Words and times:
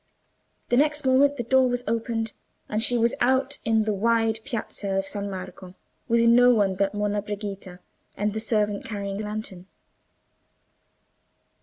The 0.69 0.77
next 0.77 1.05
moment 1.05 1.37
the 1.37 1.43
door 1.43 1.67
was 1.69 1.83
opened, 1.87 2.33
and 2.67 2.81
she 2.81 2.97
was 2.97 3.13
out 3.21 3.59
in 3.63 3.83
the 3.83 3.93
wide 3.93 4.39
piazza 4.45 4.95
of 4.97 5.05
San 5.07 5.29
Marco, 5.29 5.75
with 6.07 6.21
no 6.27 6.49
one 6.51 6.73
but 6.73 6.95
Monna 6.95 7.21
Brigida, 7.21 7.79
and 8.17 8.33
the 8.33 8.39
servant 8.39 8.83
carrying 8.83 9.17
the 9.17 9.25
lantern. 9.25 9.67